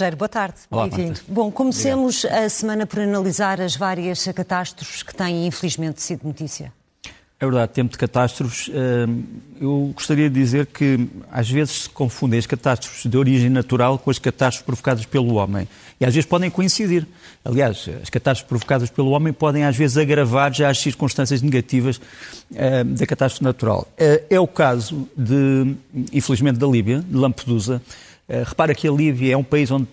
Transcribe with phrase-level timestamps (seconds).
[0.00, 0.54] Rogério, boa tarde.
[0.70, 1.20] Bem-vindo.
[1.28, 2.44] Bom, comecemos Obrigado.
[2.46, 6.72] a semana por analisar as várias catástrofes que têm, infelizmente, sido notícia.
[7.38, 8.70] É verdade, tempo de catástrofes.
[8.70, 9.22] Hum,
[9.60, 14.10] eu gostaria de dizer que às vezes se confundem as catástrofes de origem natural com
[14.10, 15.68] as catástrofes provocadas pelo homem.
[16.00, 17.06] E às vezes podem coincidir.
[17.44, 22.00] Aliás, as catástrofes provocadas pelo homem podem às vezes agravar já as circunstâncias negativas
[22.50, 23.86] hum, da catástrofe natural.
[23.98, 25.74] Uh, é o caso, de,
[26.10, 27.82] infelizmente, da Líbia, de Lampedusa.
[28.30, 29.88] Uh, repara que a Líbia é um país onde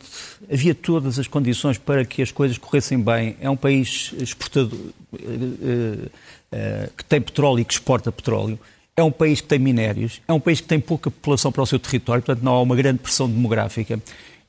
[0.51, 3.35] havia todas as condições para que as coisas corressem bem.
[3.41, 4.79] É um país exportador.
[5.11, 6.09] Uh,
[6.49, 8.57] eh, que tem petróleo e que exporta petróleo,
[8.95, 11.65] é um país que tem minérios, é um país que tem pouca população para o
[11.65, 14.01] seu território, portanto não há uma grande pressão demográfica.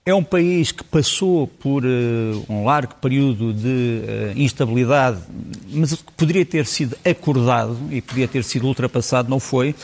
[0.06, 5.18] É um país que passou por uh, um largo período de uh, instabilidade,
[5.70, 9.74] mas que poderia ter sido acordado e poderia ter sido ultrapassado, não foi.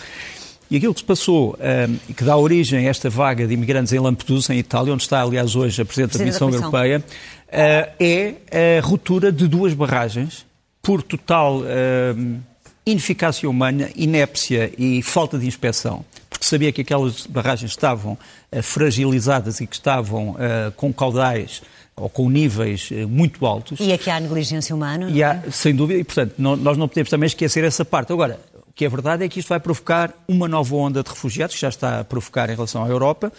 [0.71, 3.93] E aquilo que se passou e uh, que dá origem a esta vaga de imigrantes
[3.93, 7.05] em Lampedusa, em Itália, onde está, aliás, hoje a Presidente da Missão Europeia,
[7.51, 8.35] é
[8.79, 10.45] a ruptura de duas barragens
[10.85, 12.41] por total uh,
[12.85, 19.61] ineficácia humana, inépcia e falta de inspeção, porque sabia que aquelas barragens estavam uh, fragilizadas
[19.61, 21.63] e que estavam uh, com caudais
[21.97, 23.79] ou com níveis muito altos.
[23.79, 25.09] E aqui há negligência humana?
[25.11, 25.51] E há, é?
[25.51, 28.13] sem dúvida, e portanto não, nós não podemos também esquecer essa parte.
[28.13, 28.41] Agora,
[28.75, 31.69] que é verdade é que isto vai provocar uma nova onda de refugiados, que já
[31.69, 33.33] está a provocar em relação à Europa,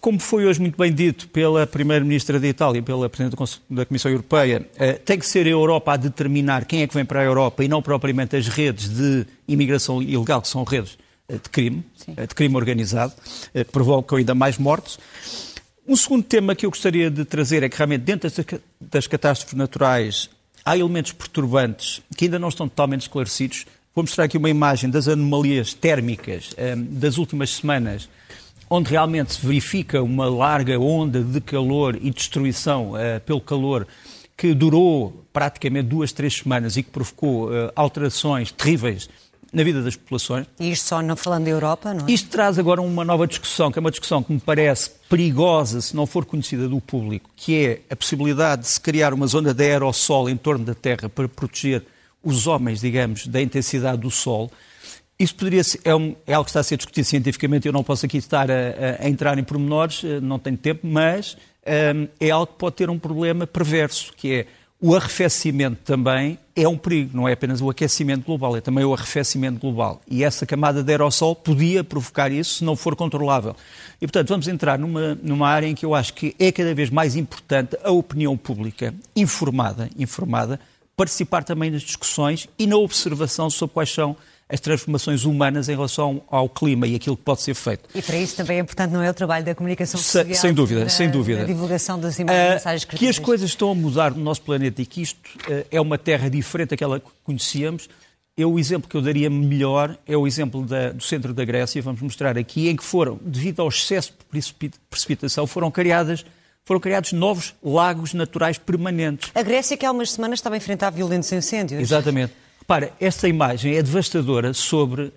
[0.00, 3.36] como foi hoje muito bem dito pela Primeira-Ministra da Itália e pela Presidente
[3.70, 7.04] da Comissão Europeia, eh, tem que ser a Europa a determinar quem é que vem
[7.04, 10.98] para a Europa e não propriamente as redes de imigração ilegal, que são redes
[11.28, 12.14] eh, de crime, Sim.
[12.16, 13.12] Eh, de crime organizado,
[13.52, 14.98] que provocam ainda mais mortes.
[15.86, 18.30] Um segundo tema que eu gostaria de trazer é que realmente dentro
[18.80, 20.28] das catástrofes naturais
[20.64, 23.66] há elementos perturbantes que ainda não estão totalmente esclarecidos.
[23.96, 26.54] Vou mostrar aqui uma imagem das anomalias térmicas
[26.90, 28.10] das últimas semanas
[28.68, 33.86] onde realmente se verifica uma larga onda de calor e destruição uh, pelo calor
[34.36, 39.08] que durou praticamente duas, três semanas e que provocou uh, alterações terríveis
[39.50, 40.46] na vida das populações.
[40.60, 42.12] E isto só não falando da Europa, não é?
[42.12, 45.96] Isto traz agora uma nova discussão, que é uma discussão que me parece perigosa se
[45.96, 49.64] não for conhecida do público, que é a possibilidade de se criar uma zona de
[49.64, 51.82] aerossol em torno da Terra para proteger
[52.26, 54.50] os homens, digamos, da intensidade do Sol.
[55.16, 57.84] Isso poderia ser, é, um, é, algo que está a ser discutido cientificamente, eu não
[57.84, 58.54] posso aqui estar a,
[59.00, 62.74] a entrar em pormenores, eh, não tenho tempo, mas um, ehm, é algo que pode
[62.74, 64.46] ter um problema perverso, que é
[64.78, 68.92] o arrefecimento também é um perigo, não é apenas o aquecimento global, é também o
[68.92, 70.02] arrefecimento global.
[70.06, 73.56] E essa camada de aerossol podia provocar isso se não for controlável.
[74.00, 76.90] E, portanto, vamos entrar numa, numa área em que eu acho que é cada vez
[76.90, 80.60] mais importante a opinião pública informada, informada
[80.96, 84.16] participar também nas discussões e na observação sobre quais são
[84.48, 87.88] as transformações humanas em relação ao clima e aquilo que pode ser feito.
[87.94, 90.24] E para isso também é importante, não é o trabalho da comunicação social?
[90.24, 91.42] Se, sem dúvida, da, sem dúvida.
[91.42, 94.80] A divulgação das imagens, uh, mensagens Que as coisas estão a mudar no nosso planeta
[94.80, 95.18] e que isto
[95.48, 97.88] uh, é uma terra diferente daquela que conhecíamos,
[98.36, 101.80] eu, o exemplo que eu daria melhor é o exemplo da, do centro da Grécia,
[101.80, 104.42] vamos mostrar aqui, em que foram, devido ao excesso de
[104.90, 106.24] precipitação, foram criadas
[106.66, 109.30] foram criados novos lagos naturais permanentes.
[109.34, 111.80] A Grécia, que há umas semanas estava a enfrentar violentos incêndios.
[111.80, 112.32] Exatamente.
[112.58, 115.12] Repara, esta imagem é devastadora sobre uh,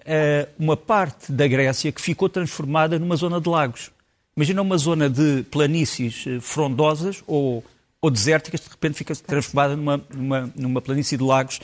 [0.60, 3.90] uma parte da Grécia que ficou transformada numa zona de lagos.
[4.38, 7.64] Imagina uma zona de planícies uh, frondosas ou,
[8.00, 11.60] ou desérticas, de repente fica transformada numa, numa, numa planície de lagos,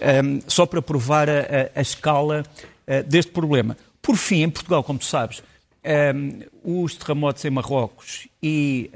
[0.00, 2.44] um, ehm, só para provar a, a, a escala
[2.86, 3.76] uh, deste problema.
[4.00, 5.42] Por fim, em Portugal, como tu sabes, um,
[5.82, 8.90] ehm, os terremotos em Marrocos e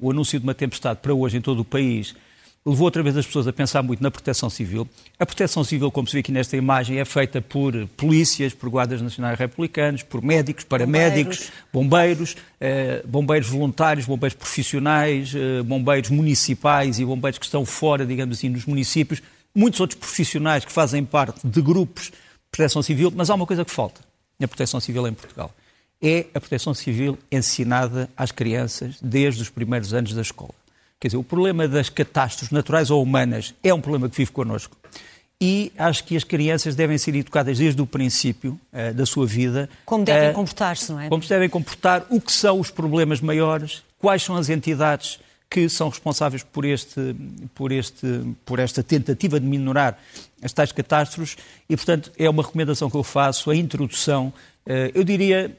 [0.00, 2.14] o anúncio de uma tempestade para hoje em todo o país
[2.64, 4.88] levou outra vez as pessoas a pensar muito na proteção civil.
[5.18, 9.00] A proteção civil, como se vê aqui nesta imagem, é feita por polícias, por guardas
[9.00, 16.98] nacionais republicanos, por médicos, paramédicos, bombeiros, bombeiros, eh, bombeiros voluntários, bombeiros profissionais, eh, bombeiros municipais
[16.98, 19.22] e bombeiros que estão fora, digamos assim, dos municípios,
[19.54, 22.12] muitos outros profissionais que fazem parte de grupos de
[22.50, 24.00] proteção civil, mas há uma coisa que falta
[24.38, 25.52] na proteção civil em Portugal.
[26.00, 30.54] É a proteção civil ensinada às crianças desde os primeiros anos da escola.
[31.00, 34.76] Quer dizer, o problema das catástrofes naturais ou humanas é um problema que vive connosco.
[35.40, 39.68] E acho que as crianças devem ser educadas desde o princípio uh, da sua vida.
[39.84, 41.08] Como devem uh, comportar-se, não é?
[41.08, 45.18] Como se devem comportar, o que são os problemas maiores quais são as entidades
[45.50, 47.16] que são responsáveis por, este,
[47.54, 49.98] por, este, por esta tentativa de minorar
[50.42, 51.36] as tais catástrofes
[51.68, 54.32] e, portanto, é uma recomendação que eu faço, a introdução,
[54.66, 55.56] eh, eu diria,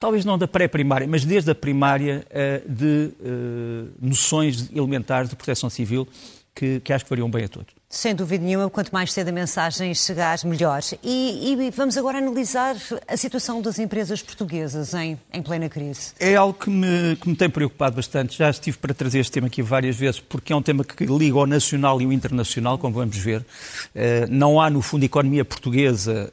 [0.00, 5.68] talvez não da pré-primária, mas desde a primária, eh, de eh, noções elementares de proteção
[5.68, 6.08] civil
[6.54, 7.68] que, que acho que fariam bem a todos.
[7.88, 10.80] Sem dúvida nenhuma, quanto mais cedo a mensagem chegar, melhor.
[11.02, 12.76] E, e, vamos agora analisar
[13.06, 16.12] a situação das empresas portuguesas em, em plena crise.
[16.18, 18.38] É algo que me, que me tem preocupado bastante.
[18.38, 21.36] Já estive para trazer este tema aqui várias vezes, porque é um tema que liga
[21.36, 23.40] o nacional e o internacional, como vamos ver.
[23.40, 26.32] Uh, não há, no fundo, economia portuguesa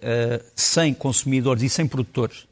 [0.56, 2.48] sem consumidores e sem produtores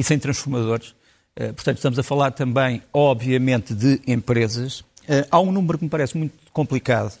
[0.00, 0.94] e sem transformadores.
[1.38, 4.84] Uh, portanto, estamos a falar também, obviamente, de empresas.
[5.30, 7.12] há um número que me parece muito complicado,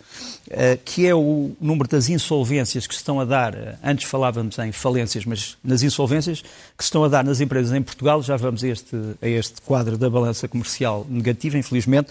[0.50, 4.58] eh, que é o número das insolvências que se estão a dar, eh, antes falávamos
[4.58, 8.36] em falências, mas nas insolvências que se estão a dar nas empresas em Portugal, já
[8.36, 12.10] vamos a este, a este quadro da balança comercial negativa, infelizmente,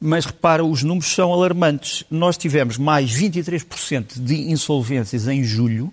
[0.00, 2.04] mas repara, os números são alarmantes.
[2.10, 5.92] Nós tivemos mais 23% de insolvências em julho,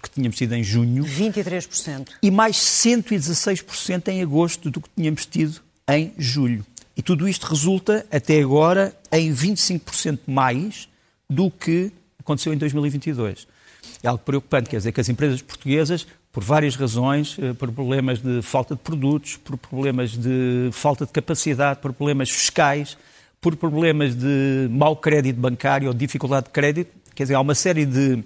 [0.00, 1.04] do que tínhamos tido em junho.
[1.04, 2.08] 23%.
[2.22, 6.64] E mais 116% em agosto do que tínhamos tido em julho.
[6.96, 10.88] E tudo isto resulta, até agora, em 25% mais
[11.28, 13.46] do que aconteceu em 2022.
[14.02, 18.20] É algo preocupante, quer dizer que as empresas portuguesas, por várias razões, eh, por problemas
[18.20, 22.96] de falta de produtos, por problemas de falta de capacidade, por problemas fiscais,
[23.40, 27.86] por problemas de mau crédito bancário ou dificuldade de crédito, quer dizer, há uma série
[27.86, 28.22] de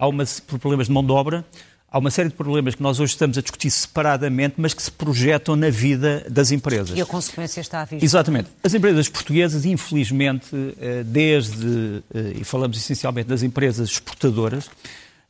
[0.00, 1.44] há uma, por problemas de mão de obra,
[1.90, 4.90] há uma série de problemas que nós hoje estamos a discutir separadamente, mas que se
[4.90, 6.96] projetam na vida das empresas.
[6.96, 8.02] E a consequência está à vista.
[8.02, 8.48] Exatamente.
[8.64, 10.48] As empresas portuguesas, infelizmente,
[10.80, 14.70] eh, desde, eh, e falamos essencialmente das empresas exportadoras,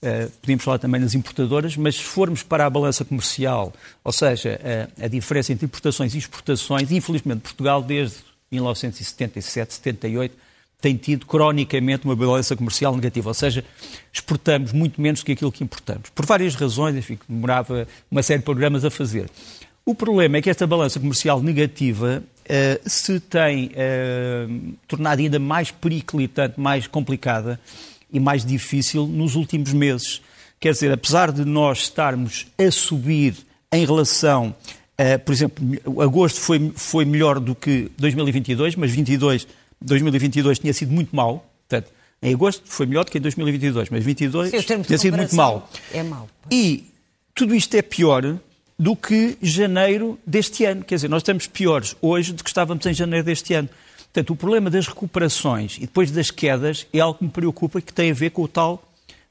[0.00, 3.72] eh, podíamos falar também das importadoras, mas se formos para a balança comercial,
[4.04, 4.60] ou seja,
[5.02, 8.18] a, diferença entre importações e exportações, infelizmente Portugal, desde
[8.52, 10.49] 1977, 78,
[10.80, 13.64] tem tido cronicamente uma balança comercial negativa, ou seja,
[14.12, 16.10] exportamos muito menos do que aquilo que importamos.
[16.10, 19.28] Por várias razões, enfim, demorava uma série de programas a fazer.
[19.84, 25.70] O problema é que esta balança comercial negativa uh, se tem uh, tornado ainda mais
[25.70, 27.58] periclitante, mais complicada
[28.12, 30.20] e mais difícil nos últimos meses.
[30.58, 33.34] Quer dizer, apesar de nós estarmos a subir
[33.72, 34.54] em relação,
[34.98, 35.64] uh, por exemplo,
[36.02, 39.46] agosto foi, foi melhor do que 2022, mas 22
[39.82, 41.92] 2022 tinha sido muito mau, portanto,
[42.22, 45.68] em agosto foi melhor do que em 2022, mas 22 Sim, tinha sido muito mau.
[45.92, 46.28] É mau.
[46.50, 46.84] E
[47.34, 48.38] tudo isto é pior
[48.78, 50.84] do que janeiro deste ano.
[50.84, 53.68] Quer dizer, nós estamos piores hoje do que estávamos em janeiro deste ano.
[54.12, 57.82] Portanto, o problema das recuperações e depois das quedas é algo que me preocupa e
[57.82, 58.82] que tem a ver com, o tal,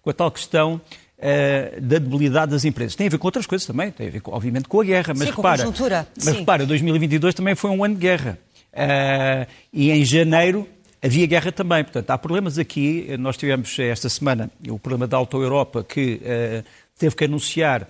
[0.02, 0.80] com a tal questão
[1.18, 2.96] uh, da debilidade das empresas.
[2.96, 5.14] Tem a ver com outras coisas também, tem a ver, obviamente, com a guerra.
[5.16, 8.40] Mas Sim, repara, com a mas repara, 2022 também foi um ano de guerra.
[8.74, 10.68] Uh, e em janeiro
[11.02, 11.84] havia guerra também.
[11.84, 13.16] Portanto, há problemas aqui.
[13.18, 16.64] Nós tivemos esta semana o problema da Auto Europa, que uh,
[16.98, 17.88] teve que anunciar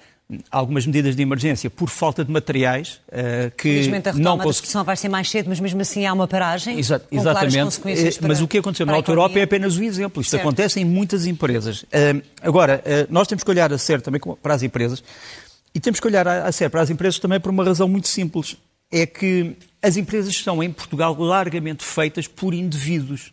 [0.52, 4.84] algumas medidas de emergência por falta de materiais uh, que Felizmente a não da discussão
[4.84, 7.80] vai ser mais cedo, mas mesmo assim há uma paragem Exa exatamente.
[7.80, 10.22] Para, mas o que aconteceu na Auto Europa é apenas o exemplo.
[10.22, 10.44] Isto certo.
[10.44, 11.82] acontece em muitas empresas.
[11.84, 15.04] Uh, agora, uh, nós temos que olhar a sério também para as empresas
[15.74, 18.08] e temos que olhar a, a sério para as empresas também por uma razão muito
[18.08, 18.56] simples.
[18.92, 23.32] É que as empresas são, em Portugal, largamente feitas por indivíduos.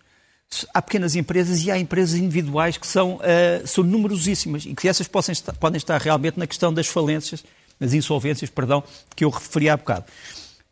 [0.72, 5.08] Há pequenas empresas e há empresas individuais que são, uh, são numerosíssimas e que essas
[5.08, 7.44] possam estar, podem estar realmente na questão das falências,
[7.80, 8.82] das insolvências, perdão,
[9.14, 10.04] que eu referi há bocado.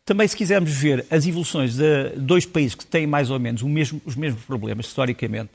[0.05, 3.99] Também, se quisermos ver as evoluções de dois países que têm mais ou menos mesmo,
[4.05, 5.49] os mesmos problemas, historicamente,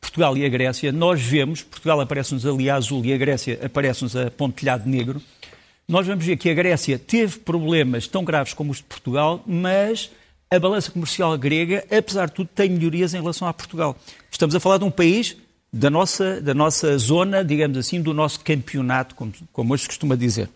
[0.00, 4.14] Portugal e a Grécia, nós vemos, Portugal aparece-nos ali a azul e a Grécia aparece-nos
[4.14, 5.20] a pontilhado negro,
[5.88, 10.10] nós vamos ver que a Grécia teve problemas tão graves como os de Portugal, mas
[10.50, 13.96] a balança comercial grega, apesar de tudo, tem melhorias em relação a Portugal.
[14.30, 15.36] Estamos a falar de um país
[15.72, 20.16] da nossa, da nossa zona, digamos assim, do nosso campeonato, como, como hoje se costuma
[20.16, 20.48] dizer.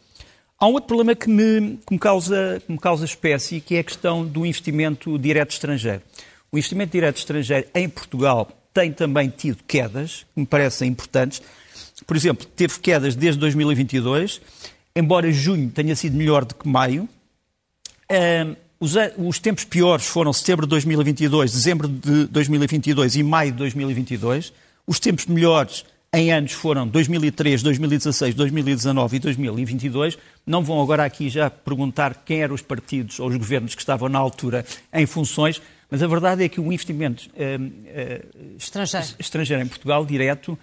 [0.59, 3.79] Há um outro problema que me, que me, causa, que me causa espécie, que é
[3.79, 6.03] a questão do investimento direto estrangeiro.
[6.51, 11.41] O investimento direto estrangeiro em Portugal tem também tido quedas, que me parecem importantes.
[12.07, 14.41] Por exemplo, teve quedas desde 2022
[15.01, 17.09] embora junho tenha sido melhor do que maio.
[18.79, 24.53] os, os, tempos piores foram setembro de 2022, dezembro de 2022 e maio de 2022.
[24.87, 30.19] Os tempos melhores em anos foram 2003, 2016, 2019 e 2022.
[30.45, 34.09] Não vão agora aqui já perguntar quem eram os partidos ou os governos que estavam
[34.09, 39.07] na altura em funções, mas a verdade é que o investimento uh, uh, estrangeiro.
[39.21, 40.57] estrangeiro em Portugal, direto, eh,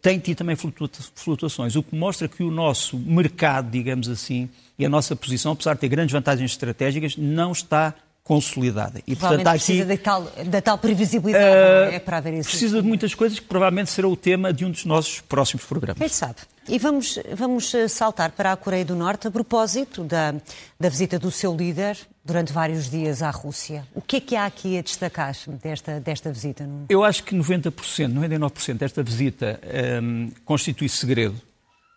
[0.00, 4.48] tem tido também flutuações, o que mostra que o nosso mercado, digamos assim,
[4.78, 9.02] e a nossa posição, apesar de ter grandes vantagens estratégicas, não está consolidada.
[9.06, 12.48] E, portanto, há aqui, precisa da tal, da tal previsibilidade uh, é, para haver isso.
[12.48, 15.98] Precisa de muitas coisas que provavelmente será o tema de um dos nossos próximos programas.
[15.98, 16.36] Quem sabe?
[16.68, 20.34] E vamos, vamos eh, saltar para a Coreia do Norte a propósito da,
[20.78, 21.98] da visita do seu líder
[22.30, 23.86] durante vários dias à Rússia.
[23.94, 26.68] O que é que há aqui a destacar desta, desta visita?
[26.88, 29.60] Eu acho que 90%, 99% desta visita
[30.02, 31.36] um, constitui segredo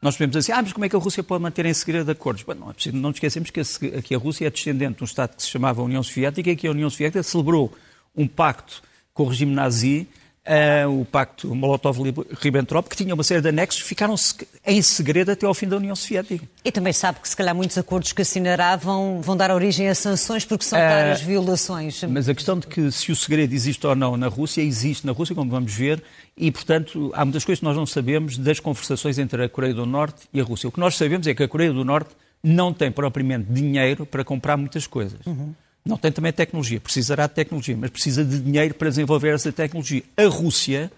[0.02, 2.12] nós podemos dizer assim, ah, mas como é que a Rússia pode manter em segredo
[2.12, 2.44] acordos?
[2.44, 5.04] Bom, não, é preciso, não nos esquecemos que a, que a Rússia é descendente de
[5.04, 7.74] um Estado que se chamava União Soviética e que a União Soviética celebrou
[8.14, 10.06] um pacto com o regime nazi
[10.48, 14.16] uh, o pacto Molotov-Ribbentrop, que tinha uma série de anexos, ficaram
[14.66, 16.46] em segredo até ao fim da União Soviética.
[16.64, 19.96] E também sabe que se calhar muitos acordos que assinará vão, vão dar origem a
[19.96, 22.04] sanções porque são várias uh, violações.
[22.04, 25.14] Mas a questão de que se o segredo existe ou não na Rússia, existe na
[25.14, 26.04] Rússia, como vamos ver,
[26.36, 29.86] e, portanto, há muitas coisas que nós não sabemos das conversações entre a Coreia do
[29.86, 30.68] Norte e a Rússia.
[30.68, 32.10] O que nós sabemos é que a Coreia do Norte
[32.44, 35.20] não tem propriamente dinheiro para comprar muitas coisas.
[35.26, 35.54] Uhum.
[35.86, 40.02] Não tem também tecnologia, precisará de tecnologia, mas precisa de dinheiro para desenvolver essa tecnologia.
[40.16, 40.90] A Rússia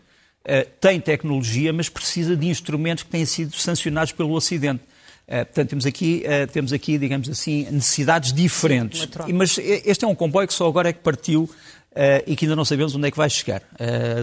[0.42, 4.84] uh, tem tecnologia, mas precisa de instrumentos que têm sido sancionados pelo Ocidente.
[5.28, 9.08] Uh, portanto, temos aqui, uh, temos aqui, digamos assim, necessidades diferentes.
[9.34, 11.50] Mas este é um comboio que só agora é que partiu
[12.28, 13.62] e que ainda não sabemos onde é que vai chegar,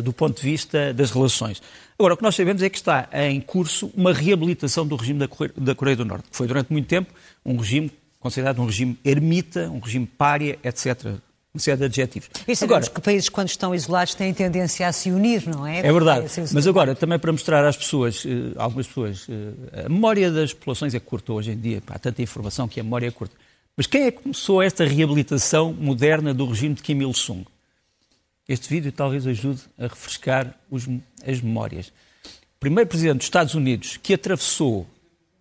[0.05, 1.63] do ponto de vista das relações.
[1.99, 5.27] Agora, o que nós sabemos é que está em curso uma reabilitação do regime
[5.57, 7.11] da Coreia do Norte, que foi durante muito tempo
[7.47, 7.91] um regime
[8.23, 11.17] considerado um regime ermita, um regime pária, etc.
[11.53, 12.31] Uma série de adjetivos.
[12.49, 15.81] E sabemos agora, que países, quando estão isolados, têm tendência a se unir, não é?
[15.81, 16.27] É verdade.
[16.55, 20.95] Mas agora, também para mostrar às pessoas, eh, algumas pessoas, eh, a memória das populações
[20.95, 21.83] é curta hoje em dia.
[21.89, 23.35] Há tanta informação que a memória é curta.
[23.77, 27.45] Mas quem é que começou esta reabilitação moderna do regime de Kim Il-sung?
[28.49, 30.89] Este vídeo talvez ajude a refrescar os,
[31.27, 31.89] as memórias.
[32.57, 34.87] O primeiro presidente dos Estados Unidos que atravessou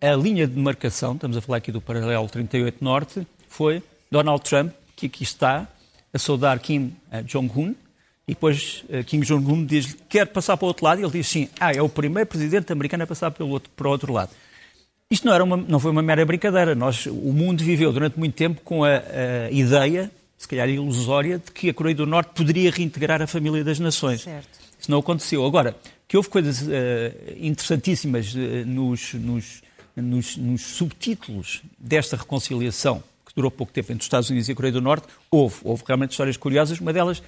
[0.02, 3.80] a linha de demarcação, estamos a falar aqui do paralelo 38 Norte, foi
[4.10, 5.68] Donald Trump, que aqui está,
[6.12, 7.72] a saudar Kim eh, Jong-un,
[8.26, 11.28] e depois uh, Kim Jong-un diz quer passar para o outro lado, e ele diz
[11.28, 14.30] sim, ah, é o primeiro presidente americano a passar pelo outro, para o outro lado.
[15.08, 16.74] Isto não, era uma, não foi uma mera brincadeira.
[16.74, 19.02] Nós, o mundo viveu durante muito tempo com a,
[19.48, 23.62] a ideia, se calhar ilusória, de que a Coreia do Norte poderia reintegrar a família
[23.62, 24.22] das nações.
[24.22, 24.48] Certo.
[24.80, 25.44] Isso não aconteceu.
[25.44, 25.76] Agora,
[26.08, 26.70] que houve coisas uh,
[27.38, 29.62] interessantíssimas uh, nos, nos
[29.96, 34.54] nos, nos subtítulos desta reconciliação, que durou pouco tempo entre os Estados Unidos e a
[34.54, 36.80] Coreia do Norte, houve, houve realmente histórias curiosas.
[36.80, 37.22] Uma delas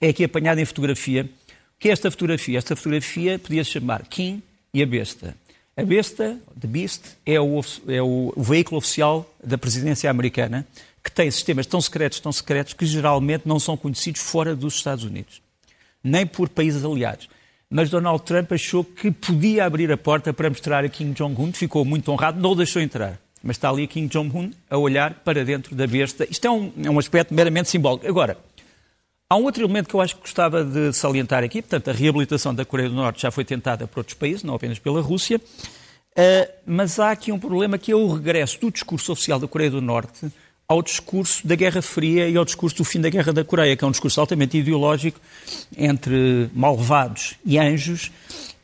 [0.00, 1.28] é aqui apanhada em fotografia.
[1.76, 2.58] O que é esta fotografia?
[2.58, 4.42] Esta fotografia podia-se chamar Kim
[4.72, 5.36] e a Besta.
[5.76, 10.66] A Besta, The Beast, é o, é o, o veículo oficial da presidência americana,
[11.02, 15.04] que tem sistemas tão secretos, tão secretos, que geralmente não são conhecidos fora dos Estados
[15.04, 15.42] Unidos,
[16.02, 17.28] nem por países aliados
[17.74, 21.84] mas Donald Trump achou que podia abrir a porta para mostrar a Kim Jong-un, ficou
[21.84, 23.18] muito honrado, não o deixou entrar.
[23.42, 26.24] Mas está ali Kim Jong-un a olhar para dentro da besta.
[26.30, 28.06] Isto é um, é um aspecto meramente simbólico.
[28.06, 28.38] Agora,
[29.28, 32.54] há um outro elemento que eu acho que gostava de salientar aqui, portanto, a reabilitação
[32.54, 36.52] da Coreia do Norte já foi tentada por outros países, não apenas pela Rússia, uh,
[36.64, 39.82] mas há aqui um problema que é o regresso do discurso oficial da Coreia do
[39.82, 40.30] Norte
[40.66, 43.84] ao discurso da Guerra Fria e ao discurso do fim da Guerra da Coreia, que
[43.84, 45.20] é um discurso altamente ideológico
[45.76, 48.10] entre malvados e anjos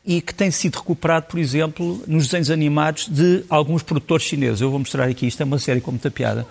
[0.05, 4.61] e que tem sido recuperado, por exemplo, nos desenhos animados de alguns produtores chineses.
[4.61, 6.47] Eu vou mostrar aqui, isto é uma série com muita piada.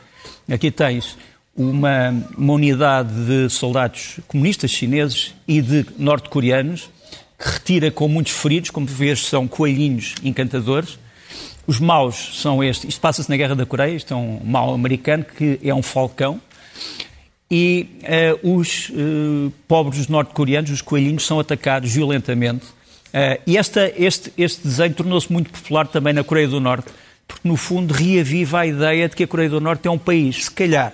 [0.48, 1.16] Aqui tens
[1.56, 6.88] uma, uma unidade de soldados comunistas chineses e de norte-coreanos
[7.36, 10.98] que retira com muitos feridos, como vês, são coelhinhos encantadores
[11.70, 12.88] os maus são estes.
[12.88, 16.40] Isto passa-se na Guerra da Coreia, isto é um mau americano que é um falcão.
[17.48, 17.86] E
[18.42, 22.66] uh, os uh, pobres norte-coreanos, os coelhinhos, são atacados violentamente.
[22.66, 26.90] Uh, e esta, este, este desenho tornou-se muito popular também na Coreia do Norte,
[27.28, 30.46] porque no fundo reaviva a ideia de que a Coreia do Norte é um país,
[30.46, 30.92] se calhar,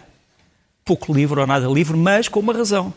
[0.85, 2.93] pouco livre ou nada livre, mas com uma razão.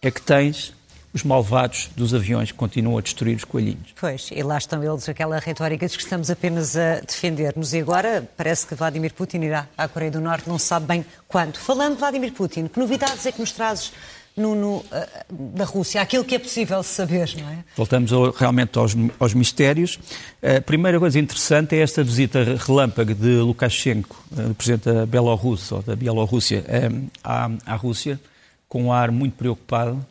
[0.00, 0.72] É que tens
[1.14, 3.94] os malvados dos aviões continuam a destruir os coelhinhos.
[3.98, 7.72] Pois, e lá estão eles, aquela retórica de que estamos apenas a defender-nos.
[7.72, 11.06] E agora parece que Vladimir Putin irá à Coreia do Norte, não se sabe bem
[11.28, 11.56] quando.
[11.56, 13.92] Falando de Vladimir Putin, que novidades é que nos trazes
[14.36, 14.84] no, no, uh,
[15.30, 17.58] da Rússia, aquilo que é possível saber, não é?
[17.76, 20.00] Voltamos ao, realmente aos, aos mistérios.
[20.42, 25.82] A primeira coisa interessante é esta visita relâmpago de Lukashenko, uh, presidente da Bielorrússia, ou
[25.82, 28.18] da Bielorrússia, um, à, à Rússia,
[28.68, 30.04] com um ar muito preocupado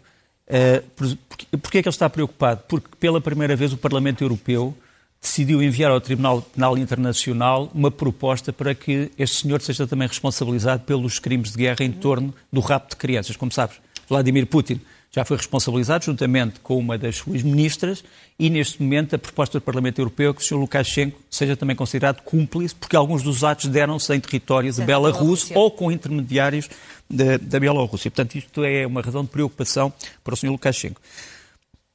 [0.48, 1.18] Uh,
[1.58, 2.64] Porquê é que ele está preocupado?
[2.68, 4.76] Porque pela primeira vez o Parlamento Europeu
[5.22, 10.84] decidiu enviar ao Tribunal Penal Internacional uma proposta para que este senhor seja também responsabilizado
[10.84, 13.38] pelos crimes de guerra em torno do rapto de crianças.
[13.38, 13.78] Como sabes,
[14.10, 14.82] Vladimir Putin
[15.12, 18.04] já foi responsabilizado juntamente com uma das suas ministras
[18.38, 20.56] e neste momento a proposta do Parlamento Europeu é que o Sr.
[20.58, 25.70] Lukashenko seja também considerado cúmplice porque alguns dos atos deram-se em território de Belarus ou
[25.70, 26.68] com intermediários
[27.14, 28.10] da, da Bielorrússia.
[28.10, 29.94] Portanto, isto é uma razão de preocupação
[30.24, 30.50] para o Sr.
[30.50, 31.02] Lukashenko.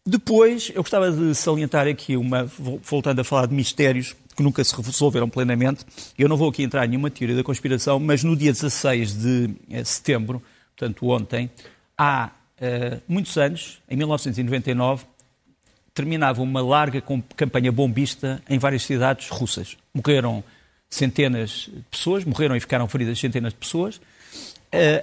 [0.06, 2.44] Depois, eu gostava de salientar aqui, uma,
[2.82, 5.84] voltando a falar de mistérios que nunca se resolveram plenamente,
[6.16, 9.50] eu não vou aqui entrar em nenhuma teoria da conspiração, mas no dia 16 de
[9.68, 10.40] eh, setembro,
[10.76, 11.50] portanto ontem,
[11.98, 15.04] há uh, muitos anos, em 1999,
[15.92, 17.02] terminava uma larga
[17.36, 19.76] campanha bombista em várias cidades russas.
[19.92, 20.44] Morreram
[20.88, 24.00] centenas de pessoas, morreram e ficaram feridas centenas de pessoas.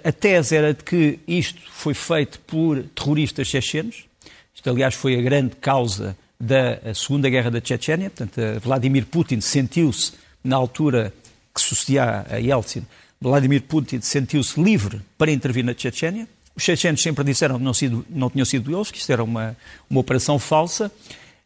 [0.04, 4.06] A tese era de que isto foi feito por terroristas chechenos.
[4.54, 8.10] Isto, aliás, foi a grande causa da Segunda Guerra da Chechênia.
[8.10, 11.14] Portanto, Vladimir Putin sentiu-se, na altura
[11.54, 12.86] que sucedia a Yeltsin,
[13.20, 16.28] Vladimir Putin sentiu-se livre para intervir na Chechênia.
[16.56, 19.58] Os chechenos sempre disseram que não, sido, não tinham sido eles, que isto era uma,
[19.90, 20.92] uma operação falsa.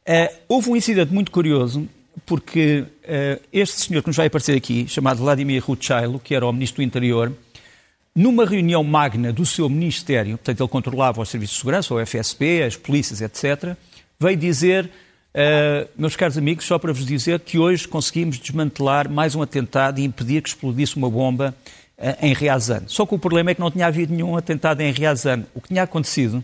[0.07, 1.87] Uh, houve um incidente muito curioso,
[2.25, 6.51] porque uh, este senhor que nos vai aparecer aqui, chamado Vladimir Ruchailo, que era o
[6.51, 7.31] ministro do Interior,
[8.15, 12.63] numa reunião magna do seu ministério, portanto ele controlava os serviços de segurança, o FSB,
[12.63, 13.75] as polícias, etc.,
[14.19, 19.35] veio dizer, uh, meus caros amigos, só para vos dizer que hoje conseguimos desmantelar mais
[19.35, 21.55] um atentado e impedir que explodisse uma bomba
[21.97, 22.83] uh, em Riazan.
[22.87, 25.45] Só que o problema é que não tinha havido nenhum atentado em Riazan.
[25.53, 26.43] O que tinha acontecido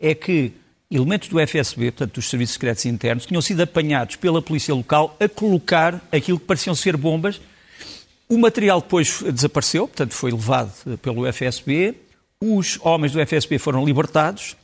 [0.00, 0.52] é que
[0.90, 5.28] elementos do FSB, portanto dos Serviços Secretos Internos, tinham sido apanhados pela polícia local a
[5.28, 7.40] colocar aquilo que pareciam ser bombas.
[8.28, 11.94] O material depois desapareceu, portanto foi levado pelo FSB.
[12.40, 14.56] Os homens do FSB foram libertados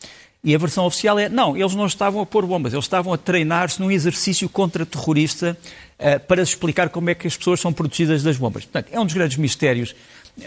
[0.45, 3.19] e a versão oficial é: não, eles não estavam a pôr bombas, eles estavam a
[3.19, 5.57] treinar-se num exercício contra-terrorista
[5.99, 8.65] uh, para explicar como é que as pessoas são protegidas das bombas.
[8.65, 9.93] Portanto, é um dos grandes mistérios
[10.39, 10.45] uh,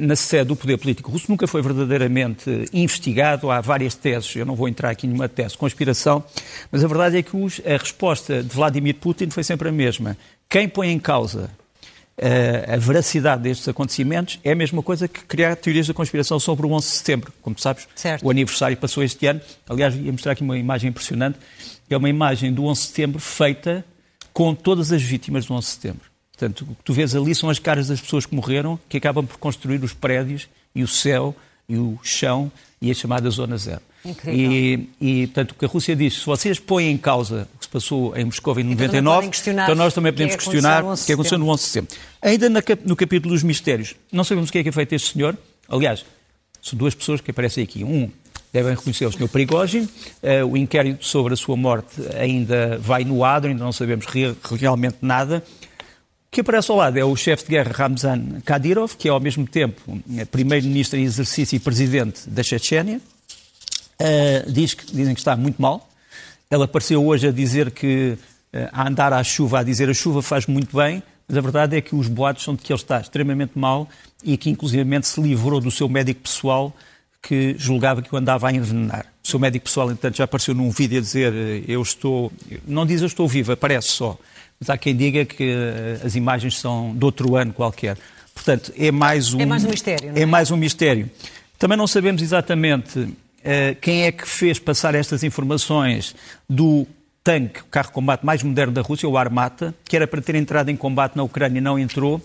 [0.00, 3.52] na sede do poder político russo, nunca foi verdadeiramente investigado.
[3.52, 6.24] Há várias teses, eu não vou entrar aqui numa tese de conspiração,
[6.72, 10.18] mas a verdade é que a resposta de Vladimir Putin foi sempre a mesma.
[10.48, 11.48] Quem põe em causa
[12.72, 16.70] a veracidade destes acontecimentos é a mesma coisa que criar teorias da conspiração sobre o
[16.70, 17.32] 11 de setembro.
[17.40, 18.24] Como sabes, certo.
[18.24, 19.40] o aniversário passou este ano.
[19.68, 21.38] Aliás, ia mostrar aqui uma imagem impressionante,
[21.88, 23.84] que é uma imagem do 11 de setembro feita
[24.32, 26.12] com todas as vítimas do 11 de setembro.
[26.32, 29.26] Portanto, o que tu vês ali são as caras das pessoas que morreram, que acabam
[29.26, 31.34] por construir os prédios e o céu
[31.68, 33.82] e o chão e a chamada Zona Zero.
[34.26, 37.64] E, e, portanto, o que a Rússia diz, se vocês põem em causa o que
[37.64, 41.12] se passou em Moscou em 99, então nós também podemos que é questionar o que
[41.12, 41.96] aconteceu no 11 de setembro.
[42.20, 42.50] Ainda
[42.84, 45.36] no capítulo dos mistérios, não sabemos o que é que é feito este senhor.
[45.68, 46.04] Aliás,
[46.60, 47.84] são duas pessoas que aparecem aqui.
[47.84, 48.10] Um,
[48.52, 49.88] devem reconhecer o senhor Prigogine.
[50.22, 54.34] Uh, o inquérito sobre a sua morte ainda vai no adro, ainda não sabemos re
[54.58, 55.42] realmente nada.
[56.28, 59.20] O que aparece ao lado é o chefe de guerra Ramzan Kadyrov, que é ao
[59.20, 63.00] mesmo tempo eh, primeiro-ministro em exercício e presidente da Chechênia.
[64.02, 65.88] Uh, diz que, dizem que está muito mal.
[66.50, 68.18] Ela apareceu hoje a dizer que,
[68.52, 71.76] uh, a andar à chuva, a dizer a chuva faz muito bem, mas a verdade
[71.76, 73.88] é que os boatos são de que ele está extremamente mal
[74.24, 76.74] e que, inclusivamente, se livrou do seu médico pessoal
[77.22, 79.06] que julgava que o andava a envenenar.
[79.22, 82.32] O seu médico pessoal, entanto, já apareceu num vídeo a dizer eh, eu estou...
[82.66, 84.18] Não diz eu estou vivo, aparece só.
[84.58, 85.54] Mas há quem diga que
[86.04, 87.96] as imagens são de outro ano qualquer.
[88.34, 89.40] Portanto, é mais um...
[89.40, 90.22] É mais um mistério, é?
[90.22, 91.08] é mais um mistério.
[91.58, 93.06] Também não sabemos exatamente eh,
[93.80, 96.14] quem é que fez passar estas informações
[96.48, 96.86] do
[97.24, 100.34] tanque, o carro de combate mais moderno da Rússia, o Armata, que era para ter
[100.34, 102.20] entrado em combate na Ucrânia e não entrou.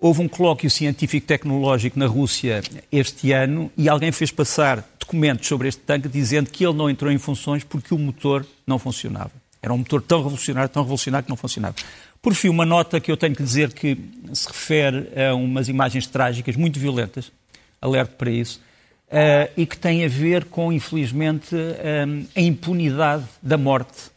[0.00, 5.80] Houve um colóquio científico-tecnológico na Rússia este ano e alguém fez passar documentos sobre este
[5.80, 9.32] tanque dizendo que ele não entrou em funções porque o motor não funcionava.
[9.60, 11.74] Era um motor tão revolucionário, tão revolucionário que não funcionava.
[12.22, 13.98] Por fim, uma nota que eu tenho que dizer que
[14.32, 17.32] se refere a umas imagens trágicas, muito violentas,
[17.80, 18.60] alerto para isso,
[19.08, 24.10] uh, e que tem a ver com, infelizmente, um, a impunidade da morte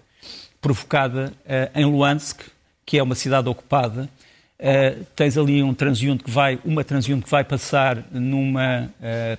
[0.62, 2.42] provocada uh, em Luhansk,
[2.86, 4.10] que é uma cidade ocupada.
[4.60, 8.92] Uh, tens ali um transeunte que vai, uma transeunte que vai passar numa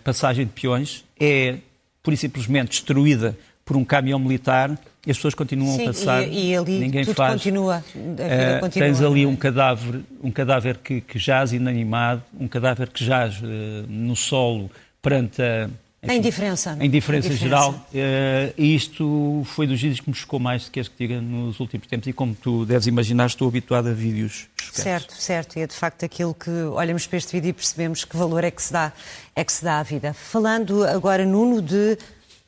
[0.02, 1.58] passagem de peões, é
[2.02, 6.28] pura e simplesmente destruída por um caminhão militar e as pessoas continuam Sim, a passar.
[6.28, 7.32] E, e ali ninguém tudo faz.
[7.32, 7.84] continua.
[7.94, 9.26] Uh, continua tens ali é?
[9.26, 13.44] um cadáver, um cadáver que, que jaz inanimado, um cadáver que jaz uh,
[13.88, 14.70] no solo
[15.02, 15.68] perante a,
[16.02, 16.76] enfim, a indiferença.
[16.78, 17.86] A indiferença, geral.
[17.92, 21.86] E isto foi dos vídeos que me chocou mais, se queres que diga, nos últimos
[21.86, 22.08] tempos.
[22.08, 24.82] E como tu deves imaginar, estou habituado a vídeos chocantes.
[24.82, 25.58] Certo, certo.
[25.58, 28.50] E é de facto aquilo que olhamos para este vídeo e percebemos que valor é
[28.50, 28.92] que se dá,
[29.36, 30.12] é que se dá à vida.
[30.14, 31.98] Falando agora, Nuno, de,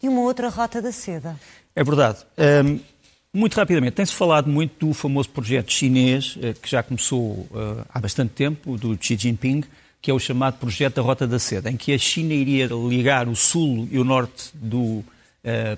[0.01, 1.39] de uma outra rota da seda.
[1.77, 2.19] É verdade.
[2.65, 2.81] Um,
[3.33, 8.01] muito rapidamente, tem-se falado muito do famoso projeto chinês, uh, que já começou uh, há
[8.01, 9.65] bastante tempo, do Xi Jinping,
[10.05, 13.27] que é o chamado Projeto da Rota da Seda, em que a China iria ligar
[13.27, 15.05] o sul e o norte do uh,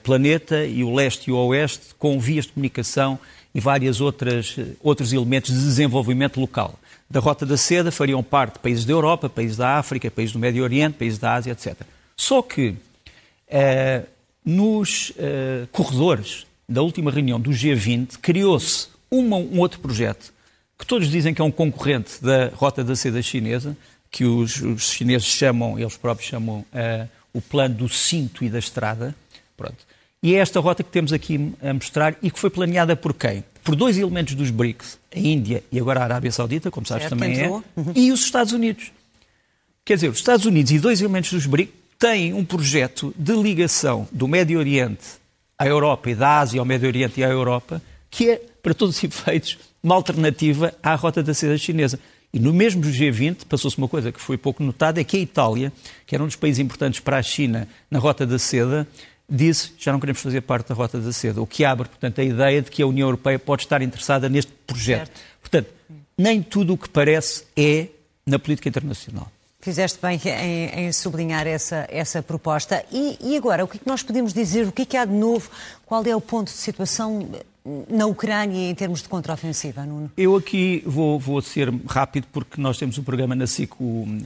[0.02, 3.20] planeta e o leste e o oeste com vias de comunicação
[3.54, 6.76] e vários outros elementos de desenvolvimento local.
[7.08, 10.64] Da Rota da Seda fariam parte países da Europa, países da África, países do Médio
[10.64, 11.82] Oriente, países da Ásia, etc.
[12.16, 14.06] Só que uh,
[14.44, 20.34] nos uh, corredores da última reunião do G20 criou-se um outro projeto
[20.78, 23.76] que todos dizem que é um concorrente da Rota da Seda chinesa,
[24.10, 28.58] que os, os chineses chamam, eles próprios chamam uh, o plano do cinto e da
[28.58, 29.14] estrada.
[29.56, 29.76] Pronto.
[30.22, 33.44] E é esta rota que temos aqui a mostrar e que foi planeada por quem?
[33.62, 37.18] Por dois elementos dos BRICS, a Índia e agora a Arábia Saudita, como sabes certo,
[37.18, 37.62] também é, uhum.
[37.94, 38.90] e os Estados Unidos.
[39.84, 44.08] Quer dizer, os Estados Unidos e dois elementos dos BRICS têm um projeto de ligação
[44.10, 45.04] do Médio Oriente
[45.58, 48.96] à Europa e da Ásia ao Médio Oriente e à Europa, que é, para todos
[48.96, 51.98] os efeitos, uma alternativa à rota da seda chinesa.
[52.32, 55.72] E no mesmo G20 passou-se uma coisa que foi pouco notada, é que a Itália,
[56.06, 58.86] que era um dos países importantes para a China na Rota da Seda,
[59.28, 62.24] disse já não queremos fazer parte da Rota da Seda, o que abre, portanto, a
[62.24, 65.06] ideia de que a União Europeia pode estar interessada neste projeto.
[65.06, 65.20] Certo.
[65.40, 65.70] Portanto,
[66.16, 67.88] nem tudo o que parece é
[68.26, 69.30] na política internacional.
[69.60, 72.84] Fizeste bem em, em sublinhar essa, essa proposta.
[72.92, 74.66] E, e, agora, o que é que nós podemos dizer?
[74.66, 75.50] O que é que há de novo?
[75.84, 77.28] Qual é o ponto de situação
[77.88, 80.10] na Ucrânia em termos de contraofensiva, Nuno?
[80.16, 83.70] Eu aqui vou, vou ser rápido porque nós temos um programa na SIC,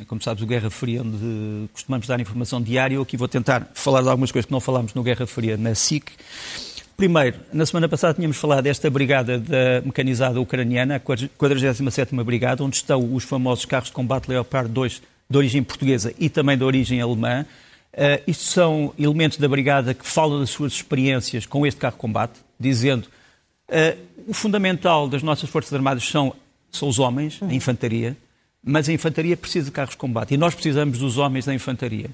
[0.06, 2.96] como sabes, o Guerra Fria, onde costumamos dar informação diária.
[2.96, 5.74] Eu aqui vou tentar falar de algumas coisas que não falámos no Guerra Fria na
[5.74, 6.12] SIC.
[6.96, 12.76] Primeiro, na semana passada tínhamos falado desta brigada da mecanizada ucraniana, a 47ª Brigada, onde
[12.76, 15.00] estão os famosos carros de combate Leopard 2
[15.30, 17.46] de origem portuguesa e também de origem alemã.
[17.94, 22.00] Uh, isto são elementos da Brigada que falam das suas experiências com este carro de
[22.00, 23.08] combate, dizendo
[24.26, 26.34] o fundamental das nossas Forças Armadas são,
[26.70, 28.16] são os homens, a infantaria,
[28.62, 32.10] mas a infantaria precisa de carros de combate e nós precisamos dos homens da infantaria.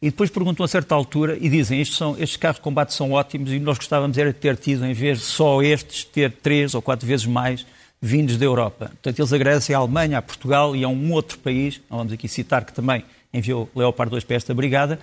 [0.00, 3.12] E depois perguntam a certa altura e dizem estes, são, estes carros de combate são
[3.12, 6.74] ótimos e nós gostávamos era de ter tido, em vez de só estes, ter três
[6.74, 7.66] ou quatro vezes mais
[8.00, 8.86] vindos da Europa.
[8.90, 12.28] Portanto, eles agradecem à Alemanha, a Portugal e a um outro país, não vamos aqui
[12.28, 15.00] citar, que também enviou Leopard 2 para esta brigada,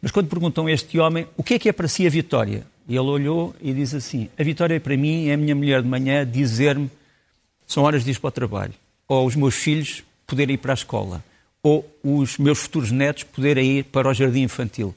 [0.00, 2.66] mas quando perguntam a este homem o que é que é para si a vitória,
[2.88, 5.88] e ele olhou e diz assim: A vitória para mim é a minha mulher de
[5.88, 6.90] manhã dizer-me
[7.66, 8.72] são horas de ir para o trabalho,
[9.06, 11.22] ou os meus filhos poderem ir para a escola,
[11.62, 14.94] ou os meus futuros netos poderem ir para o jardim infantil,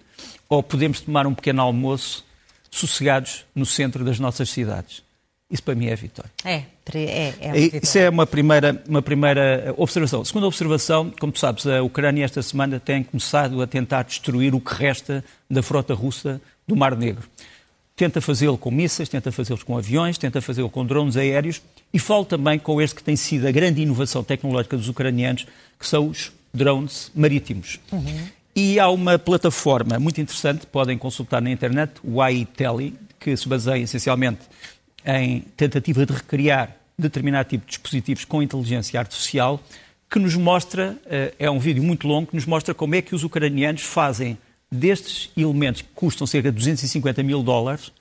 [0.47, 2.25] ou podemos tomar um pequeno almoço
[2.71, 5.03] sossegados no centro das nossas cidades.
[5.49, 6.31] Isso para mim é a vitória.
[6.45, 7.79] É, é, é vitória.
[7.83, 10.23] Isso é uma primeira, uma primeira observação.
[10.23, 14.61] Segunda observação, como tu sabes, a Ucrânia esta semana tem começado a tentar destruir o
[14.61, 17.27] que resta da frota russa do Mar Negro.
[18.01, 21.61] Tenta fazê-lo com mísseis, tenta fazê-lo com aviões, tenta fazê-lo com drones aéreos
[21.93, 25.45] e falo também com este que tem sido a grande inovação tecnológica dos ucranianos,
[25.79, 27.79] que são os drones marítimos.
[27.91, 28.27] Uhum.
[28.55, 33.83] E há uma plataforma muito interessante, podem consultar na internet, o iTele, que se baseia
[33.83, 34.39] essencialmente
[35.05, 39.61] em tentativa de recriar determinado tipo de dispositivos com inteligência artificial,
[40.09, 43.13] que nos mostra, eh, é um vídeo muito longo, que nos mostra como é que
[43.13, 44.39] os ucranianos fazem
[44.71, 47.91] destes elementos que custam cerca de 250 mil dólares,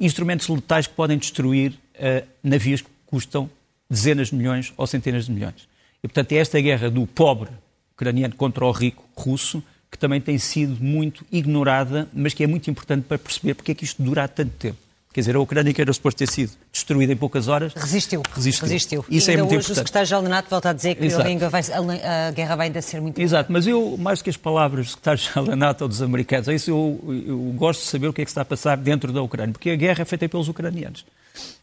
[0.00, 3.50] instrumentos letais que podem destruir uh, navios que custam
[3.88, 5.68] dezenas de milhões ou centenas de milhões.
[6.02, 7.50] E, portanto, é esta guerra do pobre
[7.92, 12.70] ucraniano contra o rico russo que também tem sido muito ignorada, mas que é muito
[12.70, 14.78] importante para perceber porque é que isto dura há tanto tempo.
[15.12, 18.22] Quer dizer, a Ucrânia, que era suposto ter sido destruída em poucas horas, resistiu.
[18.34, 18.66] Resistiu.
[18.66, 19.04] resistiu.
[19.10, 19.72] Isso e é muito hoje importante.
[19.72, 21.06] o secretário-geral da NATO volta a dizer que
[21.44, 24.38] a, vai, a, guerra vai ainda ser muito Exato, mas eu, mais do que as
[24.38, 28.08] palavras do secretário-geral da NATO ou dos americanos, é isso eu, eu, gosto de saber
[28.08, 30.26] o que é que está a passar dentro da Ucrânia, porque a guerra é feita
[30.30, 31.04] pelos ucranianos.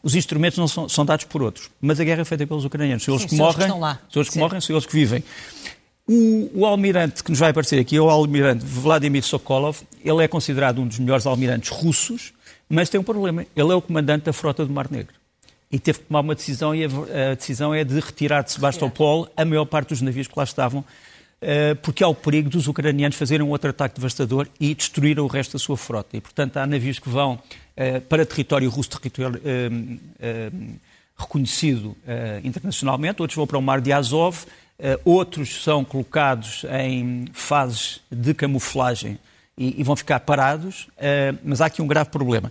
[0.03, 3.03] Os instrumentos não são, são dados por outros, mas a guerra é feita pelos ucranianos.
[3.03, 5.23] São eles Sim, que morrem, são eles que morrem, são eles que vivem.
[6.07, 9.77] O, o, almirante que nos vai aparecer aqui é o almirante Vladimir Sokolov.
[10.03, 12.33] Ele é considerado um dos melhores almirantes russos
[12.69, 13.45] mas tem um problema.
[13.55, 15.15] Ele é o comandante da frota do Mar Negro.
[15.71, 19.45] E teve que tomar uma decisão, e a, decisão é de retirar de Sebastopol a
[19.45, 23.45] maior parte dos navios que lá estavam, uh, porque há o perigo dos ucranianos fazerem
[23.45, 26.17] um outro ataque devastador e destruírem o resto da sua frota.
[26.17, 30.79] E, portanto, há navios que vão uh, para território russo, território uh,
[31.17, 31.97] reconhecido
[32.45, 34.45] internacionalmente, outros vão para o Mar de Azov,
[35.03, 39.19] outros são colocados em fases de camuflagem
[39.59, 42.49] e, e vão ficar parados, uh, mas há aqui um grave problema.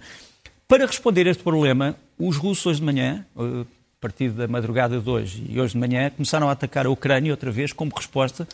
[0.69, 5.01] Para responder a este problema, os russos hoje de manhã, uh, a partir da madrugada
[5.01, 8.47] de hoje e hoje de manhã, começaram a atacar a Ucrânia outra vez como resposta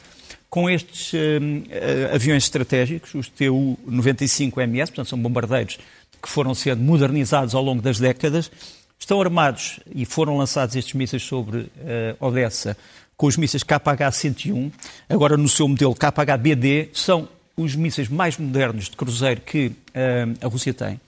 [0.49, 5.79] com estes uh, aviões estratégicos, os Tu-95MS, portanto são bombardeiros
[6.23, 8.51] que foram sendo modernizados ao longo das décadas,
[8.97, 11.71] estão armados e foram lançados estes mísseis sobre uh,
[12.21, 12.77] Odessa
[13.17, 14.73] com os mísseis KH-101,
[15.09, 19.75] agora no seu modelo KH-BD, são os mísseis mais modernos de cruzeiro que uh,
[20.41, 21.01] a Rússia tem.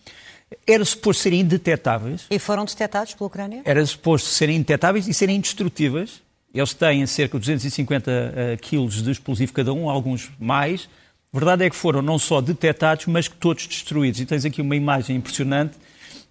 [0.67, 2.27] Era suposto serem indetetáveis.
[2.31, 3.63] E foram detectados pela Ucrânia?
[3.65, 6.23] Era suposto serem indetetáveis e serem indestrutíveis.
[6.55, 10.89] Eles têm cerca de 250 uh, quilos de explosivo cada um, alguns mais.
[11.33, 14.21] A verdade é que foram não só detectados, mas que todos destruídos.
[14.21, 15.77] E tens aqui uma imagem impressionante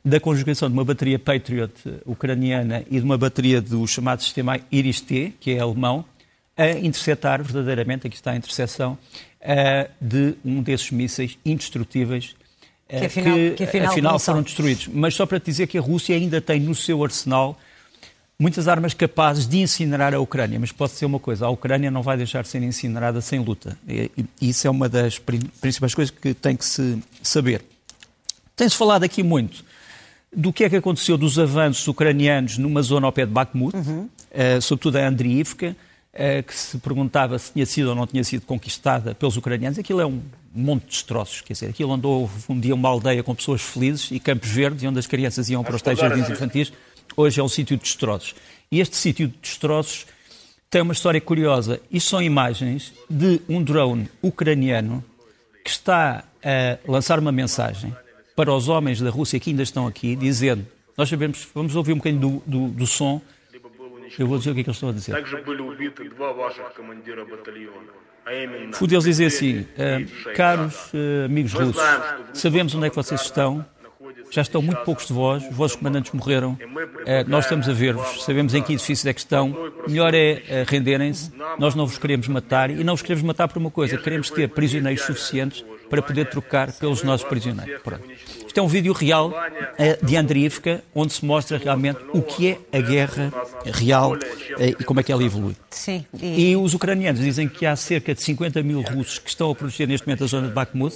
[0.04, 1.74] da conjugação de uma bateria Patriot
[2.06, 6.06] ucraniana e de uma bateria do chamado sistema Iris-T, que é alemão,
[6.58, 8.98] a interceptar verdadeiramente, aqui está a interseção,
[9.42, 12.36] uh, de um desses mísseis indestrutíveis
[12.88, 14.88] que afinal, que, que afinal, afinal foram destruídos.
[14.88, 17.58] Mas só para te dizer que a Rússia ainda tem no seu arsenal
[18.38, 20.60] muitas armas capazes de incinerar a Ucrânia.
[20.60, 23.78] Mas pode ser uma coisa, a Ucrânia não vai deixar de ser incinerada sem luta.
[23.88, 27.64] E isso é uma das principais coisas que tem que se saber.
[28.56, 29.66] Tem-se falado aqui muito
[30.36, 34.02] do que é que aconteceu dos avanços ucranianos numa zona ao pé de Bakhmut, uhum.
[34.02, 35.76] uh, sobretudo a Andriivka, uh,
[36.42, 39.78] que se perguntava se tinha sido ou não tinha sido conquistada pelos ucranianos.
[39.78, 40.22] Aquilo é um
[40.54, 44.20] monte de destroços, quer dizer, aquilo andou um dia uma aldeia com pessoas felizes e
[44.20, 46.72] campos verdes, onde as crianças iam para os tais jardins infantis,
[47.18, 48.34] hoje é um sítio de destroços.
[48.72, 50.06] E este sítio de destroços
[50.70, 51.80] tem uma história curiosa.
[51.92, 55.04] Isto são imagens de um drone ucraniano
[55.64, 57.94] que está a lançar uma mensagem
[58.36, 60.66] para os homens da Rússia que ainda estão aqui, dizendo:
[60.98, 63.22] Nós sabemos, vamos ouvir um bocadinho do, do, do som.
[64.18, 65.14] Eu vou dizer o que é que eles estão a dizer.
[68.74, 69.68] Fui deles dizer assim:
[70.36, 71.82] Caros uh, amigos russos,
[72.34, 73.64] sabemos onde é que vocês estão,
[74.32, 78.24] já estão muito poucos de vós, os vossos comandantes morreram, uh, nós estamos a ver-vos,
[78.24, 82.72] sabemos em que edifícios é que estão, melhor é renderem-se, nós não vos queremos matar
[82.72, 86.72] e não vos queremos matar por uma coisa, queremos ter prisioneiros suficientes para poder trocar
[86.74, 87.82] pelos nossos prisioneiros.
[87.84, 88.04] Pronto.
[88.56, 89.34] Isto é um vídeo real
[89.78, 93.34] eh, de Andriivka, onde se mostra realmente o que é a guerra
[93.66, 94.16] real
[94.58, 95.58] eh, e como é que ela evolui.
[95.70, 96.06] Sim.
[96.22, 96.52] E...
[96.52, 99.90] e os ucranianos dizem que há cerca de 50 mil russos que estão a proteger
[99.90, 100.96] neste momento a zona de Bakhmut,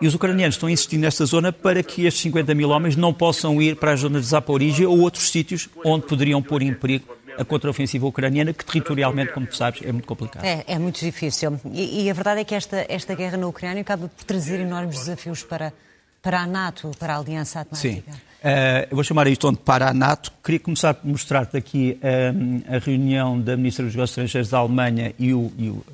[0.00, 3.14] e os ucranianos estão a insistir nesta zona para que estes 50 mil homens não
[3.14, 7.16] possam ir para a zona de Zaporizhia ou outros sítios onde poderiam pôr em perigo
[7.38, 10.44] a contraofensiva ucraniana, que territorialmente, como tu sabes, é muito complicado.
[10.44, 11.60] É, é muito difícil.
[11.72, 14.98] E, e, a verdade é que esta, esta guerra na Ucrânia acaba por trazer enormes
[14.98, 15.72] desafios para,
[16.22, 18.12] para a NATO, para a Aliança Atlântica.
[18.12, 18.18] Sim.
[18.38, 20.32] Uh, eu vou chamar isto onde para a NATO.
[20.44, 25.12] Queria começar por mostrar-te aqui uh, a reunião da Ministra dos Negócios Estrangeiros da Alemanha
[25.18, 25.84] e o, e o, o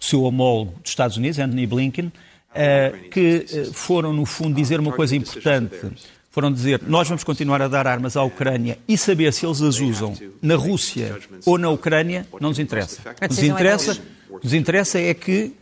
[0.00, 5.14] seu homólogo dos Estados Unidos, Anthony Blinken, uh, que foram, no fundo, dizer uma coisa
[5.14, 5.76] importante
[6.34, 9.78] foram dizer nós vamos continuar a dar armas à Ucrânia e saber se eles as
[9.78, 13.00] usam na Rússia ou na Ucrânia não nos interessa.
[13.22, 13.98] Nos interessa,
[14.42, 15.52] nos interessa é que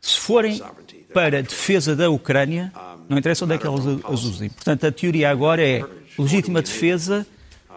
[0.00, 0.62] se forem
[1.12, 2.72] para a defesa da Ucrânia,
[3.10, 4.48] não interessa onde é que eles as usem.
[4.48, 5.84] Portanto, a teoria agora é
[6.16, 7.26] legítima defesa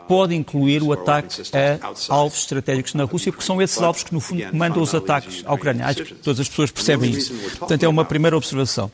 [0.08, 4.20] pode incluir o ataque a alvos estratégicos na Rússia, porque são esses alvos que, no
[4.20, 5.86] fundo, mandam os ataques à Ucrânia.
[5.86, 7.34] Acho que todas as pessoas percebem isso.
[7.58, 8.92] Portanto, é uma primeira observação.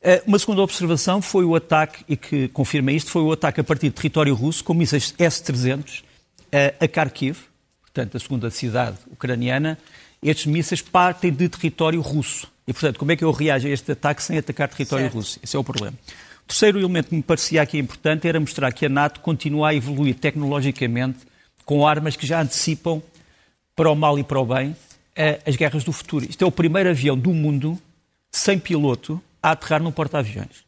[0.00, 3.64] Eh, uma segunda observação foi o ataque, e que confirma isto, foi o ataque a
[3.64, 6.02] partir de território russo com mísseis S-300
[6.50, 7.38] eh, a Kharkiv,
[7.80, 9.78] portanto, a segunda cidade ucraniana.
[10.22, 12.50] Estes mísseis partem de território russo.
[12.66, 15.14] E, portanto, como é que eu reajo a este ataque sem atacar território certo.
[15.14, 15.40] russo?
[15.42, 15.96] Esse é o problema.
[16.44, 19.74] O terceiro elemento que me parecia aqui importante era mostrar que a NATO continua a
[19.74, 21.18] evoluir tecnologicamente
[21.64, 23.02] com armas que já antecipam
[23.74, 24.76] para o mal e para o bem
[25.16, 26.24] eh, as guerras do futuro.
[26.28, 27.78] Isto é o primeiro avião do mundo
[28.30, 30.64] sem piloto a aterrar num porta-aviões.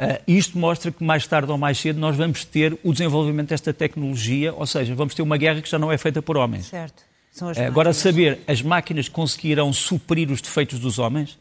[0.00, 3.72] Uh, isto mostra que mais tarde ou mais cedo nós vamos ter o desenvolvimento desta
[3.72, 6.66] tecnologia, ou seja, vamos ter uma guerra que já não é feita por homens.
[6.66, 7.07] Certo.
[7.40, 11.38] Uh, agora, saber as máquinas conseguirão suprir os defeitos dos homens,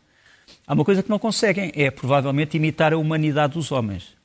[0.65, 4.17] há uma coisa que não conseguem, é provavelmente imitar a humanidade dos homens.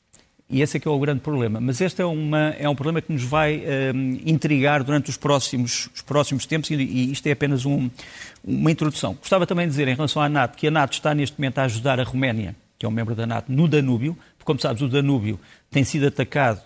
[0.49, 1.59] E esse é que é o grande problema.
[1.59, 3.63] Mas este é, uma, é um problema que nos vai
[3.95, 7.89] um, intrigar durante os próximos, os próximos tempos e, e isto é apenas um,
[8.43, 9.15] uma introdução.
[9.15, 11.63] Gostava também de dizer em relação à NATO que a NATO está neste momento a
[11.63, 14.87] ajudar a Roménia, que é um membro da NATO, no Danúbio, porque como sabes o
[14.87, 15.39] Danúbio
[15.71, 16.61] tem sido atacado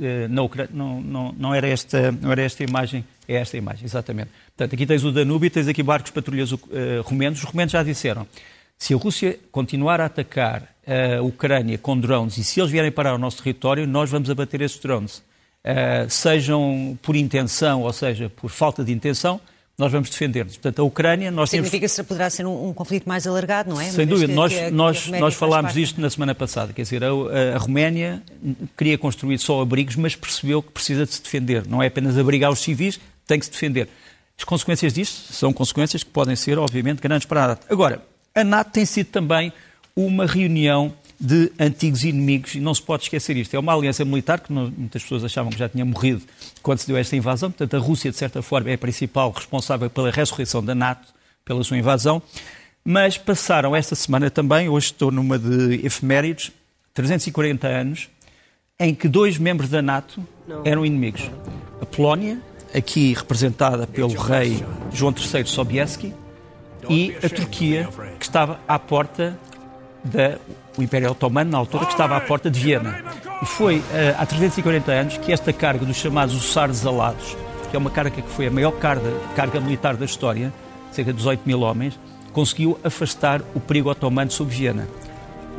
[0.00, 0.70] Eh, na Ucrânia.
[0.74, 4.30] Não, não, não, era esta, não era esta imagem, é esta imagem, exatamente.
[4.56, 6.58] Portanto, aqui tens o Danúbio, tens aqui barcos patrulhas uh,
[7.04, 7.38] romenos.
[7.38, 8.26] Os romenos já disseram
[8.76, 13.14] se a Rússia continuar a atacar a Ucrânia com drones e se eles vierem parar
[13.14, 15.18] o nosso território, nós vamos abater esses drones.
[15.64, 19.40] Uh, sejam por intenção, ou seja, por falta de intenção,
[19.78, 20.56] nós vamos defender-nos.
[20.56, 21.30] Portanto, a Ucrânia...
[21.30, 21.96] Nós Significa temos...
[21.96, 23.90] que poderá ser um, um, conflito mais alargado, não é?
[23.90, 24.28] Sem dúvida.
[24.28, 26.72] Que, nós, que, nós, que nós falámos disto na semana passada.
[26.72, 27.08] Quer dizer, a,
[27.54, 28.22] a, Roménia
[28.76, 31.66] queria construir só abrigos, mas percebeu que precisa de se defender.
[31.66, 33.88] Não é apenas abrigar os civis, tem que se defender.
[34.38, 37.66] As consequências disto são consequências que podem ser, obviamente, grandes para a NATO.
[37.68, 38.02] Agora,
[38.34, 39.52] a NATO tem sido também
[39.94, 43.54] uma reunião de antigos inimigos e não se pode esquecer isto.
[43.54, 46.22] É uma aliança militar que não, muitas pessoas achavam que já tinha morrido
[46.62, 47.50] quando se deu esta invasão.
[47.50, 51.08] Portanto, a Rússia, de certa forma, é a principal responsável pela ressurreição da NATO,
[51.44, 52.22] pela sua invasão.
[52.84, 56.52] Mas passaram esta semana também, hoje estou numa de efemérides,
[56.94, 58.08] 340 anos,
[58.78, 60.26] em que dois membros da NATO
[60.64, 61.30] eram inimigos.
[61.80, 62.40] A Polónia,
[62.74, 66.14] aqui representada pelo rei João III Sobieski,
[66.88, 69.36] e a Turquia, que estava à porta
[70.04, 70.38] da
[70.76, 73.02] o Império Otomano, na altura, que estava à porta de Viena.
[73.42, 73.82] E foi uh,
[74.18, 77.36] há 340 anos que esta carga dos chamados Hussars Alados,
[77.70, 80.52] que é uma carga que foi a maior carga, carga militar da história,
[80.90, 81.98] cerca de 18 mil homens,
[82.32, 84.88] conseguiu afastar o perigo otomano sobre Viena.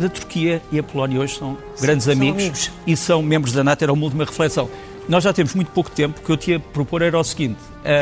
[0.03, 3.84] A Turquia e a Polónia hoje são grandes amigos, amigos, e são membros da NATO.
[3.84, 4.69] Era uma última reflexão.
[5.08, 7.58] Nós já temos muito pouco tempo, o que eu tinha a propor era o seguinte: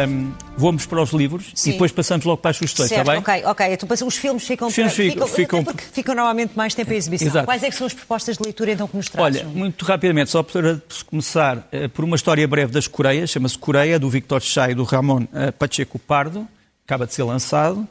[0.10, 1.70] um, vamos para os livros Sim.
[1.70, 3.44] e depois passamos logo para as sugestões, Certo, está bem?
[3.46, 3.74] ok, ok.
[3.74, 6.96] Então, os filmes ficam, Os filmes para- ficam- ficam- porque ficam normalmente mais tempo em
[6.96, 7.28] exibição.
[7.28, 7.46] Exato.
[7.46, 9.42] Quais é que são as propostas de leitura então que nos trazem?
[9.44, 14.00] Olha, muito rapidamente, só para começar eh, por uma história breve das Coreias, chama-se Coreia,
[14.00, 16.48] do Victor Chá e do Ramon eh, Pacheco Pardo,
[16.86, 17.88] acaba de ser lançado.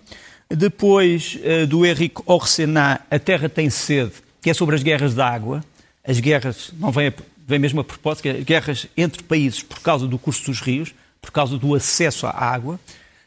[0.51, 5.27] Depois eh, do Henrique Orsenat, A Terra Tem Sede, que é sobre as guerras da
[5.29, 5.65] água.
[6.07, 7.13] As guerras, não vem, a,
[7.47, 11.31] vem mesmo a propósito, é guerras entre países por causa do curso dos rios, por
[11.31, 12.79] causa do acesso à água.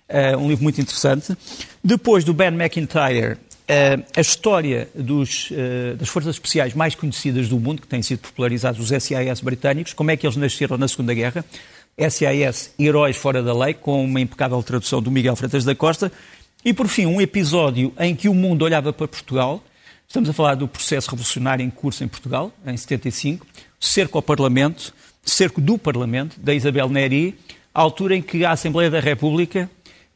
[0.10, 1.36] Eh, um livro muito interessante.
[1.84, 7.60] Depois do Ben McIntyre, eh, a história dos, eh, das forças especiais mais conhecidas do
[7.60, 11.14] mundo, que têm sido popularizados, os SIS britânicos, como é que eles nasceram na Segunda
[11.14, 11.44] Guerra.
[11.98, 16.12] SIS, Heróis Fora da Lei, com uma impecável tradução do Miguel Freitas da Costa.
[16.64, 19.64] E, por fim, um episódio em que o mundo olhava para Portugal.
[20.08, 23.46] Estamos a falar do processo revolucionário em curso em Portugal, em 75,
[23.80, 27.38] cerco ao Parlamento, cerco do Parlamento, da Isabel Neri,
[27.74, 29.70] a altura em que a Assembleia da República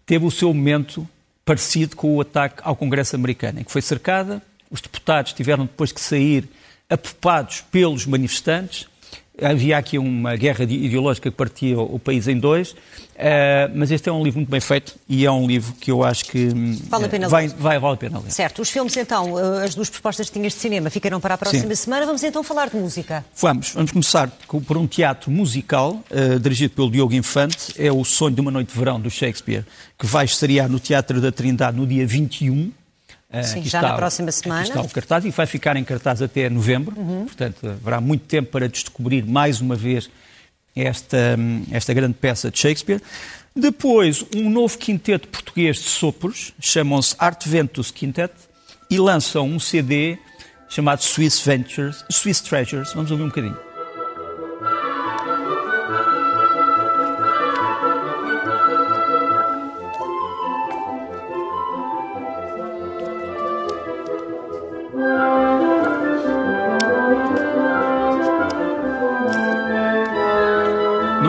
[0.05, 1.07] teve o seu momento
[1.45, 5.91] parecido com o ataque ao Congresso americano, em que foi cercada, os deputados tiveram depois
[5.91, 6.47] que sair
[6.89, 8.87] apopados pelos manifestantes,
[9.41, 12.75] havia aqui uma guerra ideológica que partia o país em dois,
[13.15, 16.03] eh, mas este é um livro muito bem feito e é um livro que eu
[16.03, 17.55] acho que hum, Vale a pena vai, ler.
[17.57, 18.31] vai, vale a pena ler.
[18.31, 21.37] Certo, os filmes então, eh, as duas propostas que tinhas de cinema ficarão para a
[21.37, 21.83] próxima Sim.
[21.83, 22.05] semana.
[22.05, 23.25] Vamos então falar de música.
[23.37, 27.73] Vamos, vamos começar com- por um teatro musical eh, dirigido pelo Diogo Infante.
[27.77, 29.65] É o Sonho de uma Noite de Verão do Shakespeare,
[29.97, 32.71] que vai estrear no Teatro da Trindade no dia 21.
[33.31, 34.61] Eh, Sim, aqui já na próxima semana.
[34.61, 34.67] Uhum.
[34.67, 36.95] está o cartaz e vai ficar em cartaz até novembro.
[36.95, 40.09] Portanto, haverá muito tempo para descobrir mais uma vez
[40.75, 43.01] esta, hum, esta grande peça de Shakespeare.
[43.55, 48.33] Depois, um novo quinteto português de sopros, chamam-se Art Ventus Quintet,
[48.89, 50.17] e lançam um CD
[50.69, 52.93] chamado Swiss Ventures, Swiss Treasures.
[52.93, 53.70] Vamos ouvir um bocadinho.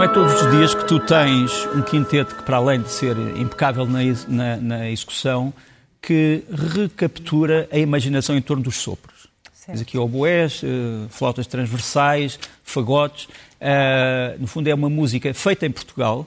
[0.02, 3.16] Não é todos os dias que tu tens um quinteto que, para além de ser
[3.38, 5.54] impecável na, na- na execução,
[6.00, 6.42] que
[6.74, 9.28] recaptura a imaginação em torno dos sopros.
[9.52, 9.66] Certo.
[9.68, 13.28] Tens aqui oboés, eh, flautas transversais, fagotes.
[13.60, 16.26] Ah, no fundo, é uma música feita em Portugal,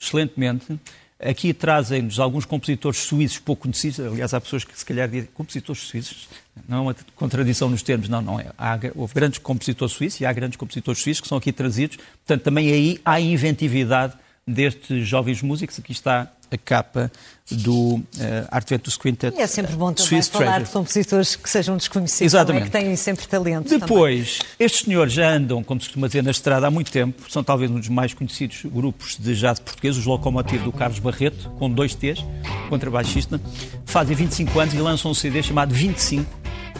[0.00, 0.78] excelentemente.
[1.20, 3.98] Aqui trazem-nos alguns compositores suíços pouco conhecidos.
[3.98, 6.28] Aliás, há pessoas que se calhar dizem compositores suíços.
[6.68, 8.52] Não é uma contradição nos termos, não, não é.
[8.56, 11.96] Há, houve grandes compositores suíços e há grandes compositores suíços que são aqui trazidos.
[11.96, 14.14] Portanto, também aí há inventividade
[14.46, 15.78] destes jovens músicos.
[15.80, 17.10] Aqui está a capa
[17.50, 19.36] do eh, Art Ventus Quintet.
[19.36, 20.64] E é sempre bom também Swiss falar Treasure.
[20.66, 22.70] de compositores que sejam desconhecidos, Exatamente.
[22.70, 23.64] também, que têm sempre talento.
[23.64, 23.80] também.
[23.80, 27.30] Depois, estes senhores já andam, como se costuma dizer, na estrada há muito tempo.
[27.30, 31.48] São talvez um dos mais conhecidos grupos de jazz portugueses, os Locomotive do Carlos Barreto,
[31.58, 32.24] com dois T's,
[32.68, 33.40] contrabaixista.
[33.86, 36.26] Fazem 25 anos e lançam um CD chamado 25.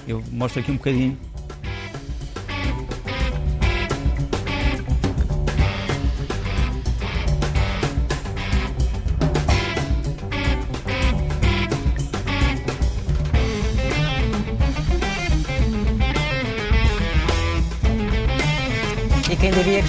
[0.07, 1.19] Eu mostro aqui um bocadinho.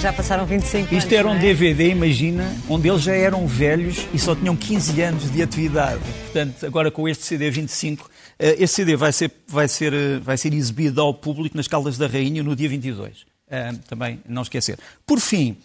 [0.00, 1.04] Já passaram 25 anos.
[1.04, 1.38] Isto era um é?
[1.38, 6.00] DVD, imagina, onde eles já eram velhos e só tinham 15 anos de atividade.
[6.24, 10.36] Portanto, agora com este CD 25, eh, este CD vai ser, vai, ser, eh, vai
[10.38, 13.26] ser exibido ao público nas Caldas da Rainha no dia 22.
[13.50, 14.78] Eh, Também não esquecer.
[15.06, 15.56] Por fim,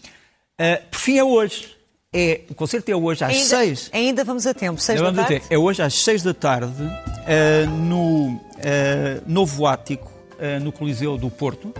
[0.57, 1.73] eh, por fim é hoje.
[2.17, 3.89] É, o concerto é hoje às Ainda, 6.
[3.91, 5.43] ainda vamos a tempo, 6 Vamos da tarde.
[5.49, 6.81] É hoje às 6 da tarde,
[7.27, 10.09] eh, no eh, Novo Ático,
[10.39, 11.73] eh, no Coliseu do Porto.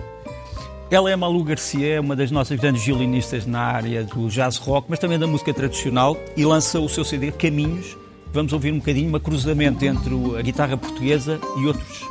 [0.88, 4.86] Ela é Malu Garcia, é uma das nossas grandes violinistas na área do jazz rock,
[4.88, 7.96] mas também da música tradicional, e lança o seu CD Caminhos.
[8.32, 12.04] Vamos ouvir um bocadinho, um cruzamento entre a guitarra portuguesa e outros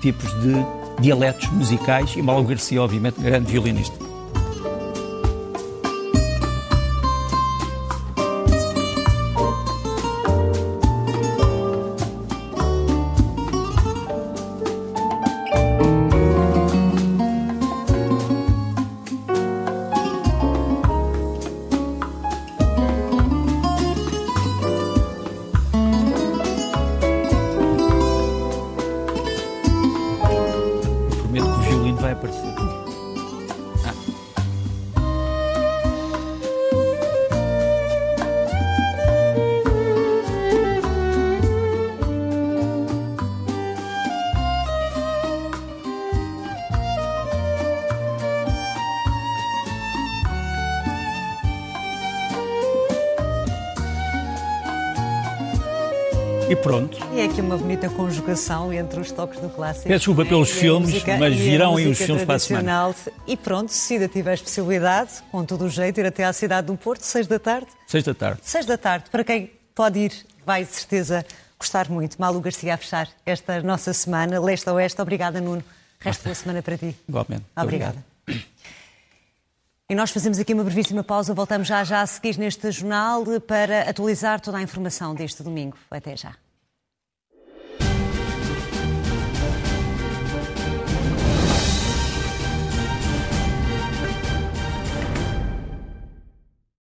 [0.00, 0.54] tipos de
[1.00, 4.07] dialetos musicais e Malu Garcia, obviamente, grande violinista.
[32.18, 32.67] っぱりする。
[56.68, 56.98] Pronto.
[57.14, 59.88] E é aqui uma bonita conjugação entre os toques do clássico.
[59.88, 62.94] Peço desculpa pelos filmes, música, mas virão aí os filmes para a semana.
[63.26, 66.76] E pronto, se ainda tiveres possibilidade, com todo o jeito, ir até à cidade do
[66.76, 67.68] Porto, seis da tarde.
[67.86, 68.40] Seis da tarde.
[68.42, 69.10] Seis da tarde.
[69.10, 70.12] Para quem pode ir,
[70.44, 71.24] vai de certeza
[71.58, 72.20] gostar muito.
[72.20, 75.00] Malu Garcia a fechar esta nossa semana, leste a oeste.
[75.00, 75.64] Obrigada, Nuno.
[76.00, 76.94] Resto da semana para ti.
[77.08, 77.44] Igualmente.
[77.56, 78.04] Obrigada.
[79.90, 81.32] E nós fazemos aqui uma brevíssima pausa.
[81.32, 85.76] Voltamos já já a seguir neste jornal para atualizar toda a informação deste domingo.
[85.90, 86.34] Até já.